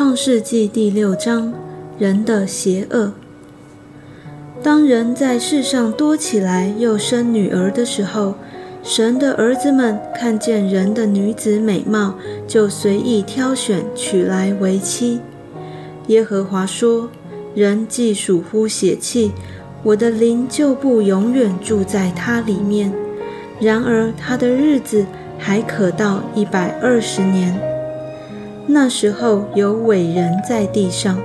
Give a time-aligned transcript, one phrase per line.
[0.00, 1.52] 创世纪第六章：
[1.98, 3.12] 人的邪恶。
[4.62, 8.34] 当人在世上多起来，又生女儿的时候，
[8.82, 12.14] 神的儿子们看见人的女子美貌，
[12.48, 15.20] 就随意挑选，娶来为妻。
[16.06, 17.10] 耶和华说
[17.54, 19.32] ：“人既属乎血气，
[19.82, 22.90] 我的灵就不永远住在他里面。
[23.60, 25.04] 然而他的日子
[25.36, 27.54] 还可到一百二十年。”
[28.72, 31.20] 那时候有伟人在地上。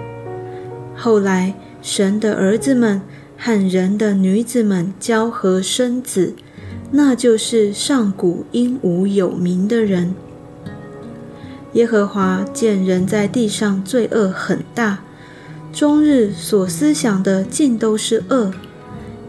[0.96, 3.02] 后来神的儿子们
[3.38, 6.34] 和人的女子们交合生子，
[6.92, 10.16] 那就是上古英武有名的人。
[11.74, 15.00] 耶和华见人在地上罪恶很大，
[15.72, 18.52] 终日所思想的尽都是恶。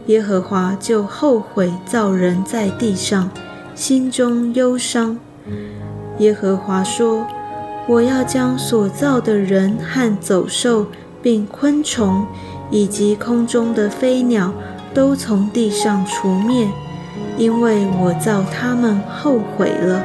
[0.07, 3.29] 耶和华就后悔造人在地上，
[3.75, 5.19] 心中忧伤。
[6.17, 7.27] 耶和华说。
[7.87, 10.87] 我要将所造的人和走兽，
[11.21, 12.25] 并昆虫，
[12.69, 14.53] 以及空中的飞鸟，
[14.93, 16.67] 都从地上除灭，
[17.37, 20.03] 因为我造他们后悔了。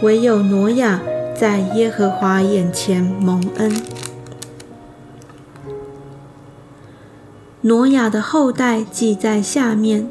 [0.00, 1.00] 唯有挪亚
[1.34, 3.82] 在耶和华眼前蒙恩。
[7.60, 10.08] 挪亚的后代记在下面。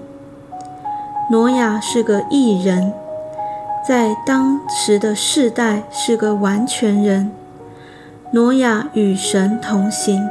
[1.32, 2.94] 挪亚是个异人。
[3.86, 7.32] 在当时的世代是个完全人。
[8.32, 10.30] 挪亚与神同行。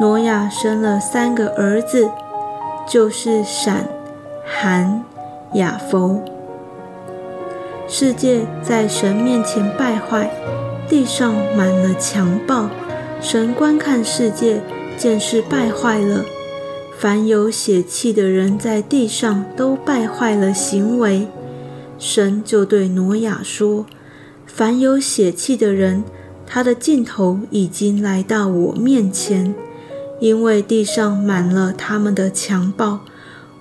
[0.00, 2.10] 挪亚生了三个儿子，
[2.86, 3.88] 就是闪、
[4.44, 5.02] 含、
[5.54, 6.22] 雅弗。
[7.88, 10.30] 世界在神面前败坏，
[10.86, 12.68] 地上满了强暴。
[13.20, 14.60] 神观看世界，
[14.96, 16.24] 见是败坏了。
[16.98, 21.26] 凡有血气的人在地上都败坏了行为。
[21.98, 23.84] 神就对挪亚说
[24.46, 26.04] ：“凡有血气的人，
[26.46, 29.52] 他的尽头已经来到我面前，
[30.20, 33.00] 因为地上满了他们的强暴，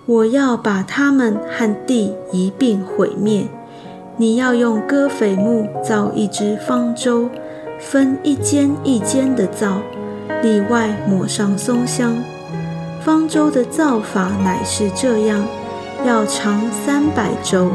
[0.06, 3.48] 我要把他们和地一并毁灭。
[4.18, 7.30] 你要用戈斐木造一只方舟，
[7.80, 9.82] 分一间一间的造，
[10.44, 12.16] 里外抹上松香。
[13.04, 15.44] 方舟的造法乃是这样：
[16.06, 17.72] 要长三百轴。”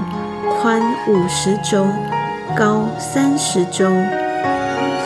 [0.63, 1.89] 宽五十轴，
[2.57, 3.91] 高三十轴。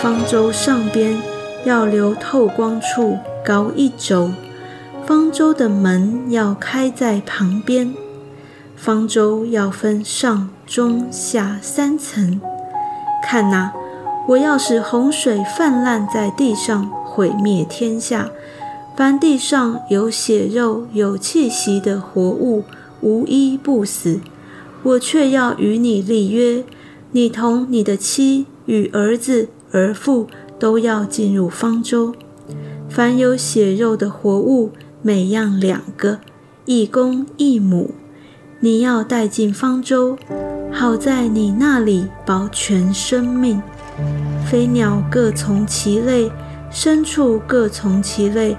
[0.03, 1.17] 方舟上边
[1.65, 4.33] 要留透光处，高一轴。
[5.07, 7.95] 方舟的门要开在旁边。
[8.77, 12.39] 方舟要分上、中、下三层。
[13.27, 13.73] 看哪，
[14.29, 18.29] 我要使洪水泛滥在地上，毁灭天下。
[18.95, 22.63] 凡地上有血肉、有气息的活物，
[23.01, 24.21] 无一不死。
[24.87, 26.63] 我却要与你立约，
[27.11, 30.29] 你同你的妻与儿子、儿妇
[30.61, 32.15] 都要进入方舟。
[32.89, 34.71] 凡有血肉的活物，
[35.03, 36.21] 每样两个，
[36.67, 37.91] 一公一母，
[38.61, 40.17] 你要带进方舟，
[40.71, 43.61] 好在你那里保全生命。
[44.49, 46.31] 飞鸟各从其类，
[46.71, 48.57] 牲畜各从其类，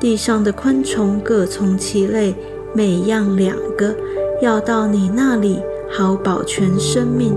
[0.00, 2.34] 地上的昆虫各从其类，
[2.72, 3.94] 每样两个。
[4.40, 5.60] 要到你那里，
[5.90, 7.36] 好保全生命。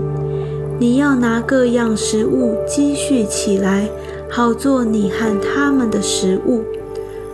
[0.78, 3.88] 你要拿各样食物积蓄起来，
[4.30, 6.62] 好做你和他们的食物。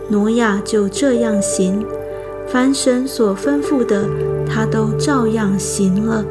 [0.09, 1.85] 挪亚就这样行，
[2.47, 4.05] 凡神所吩咐的，
[4.45, 6.23] 他都照样行了。